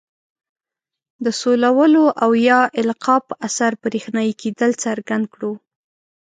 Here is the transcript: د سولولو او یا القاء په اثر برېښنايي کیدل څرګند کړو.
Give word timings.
د 1.23 1.25
سولولو 1.39 2.05
او 2.23 2.31
یا 2.49 2.59
القاء 2.81 3.21
په 3.27 3.33
اثر 3.47 3.71
برېښنايي 3.83 4.33
کیدل 4.41 4.71
څرګند 4.83 5.25
کړو. 5.33 5.53